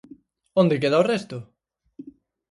[0.61, 1.37] Onde queda o resto?